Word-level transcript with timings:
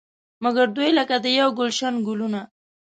مګر 0.43 0.67
دوی 0.75 0.89
لکه 0.99 1.15
د 1.23 1.25
یو 1.39 1.49
ګلش 1.57 1.79
ګلونه. 2.07 2.41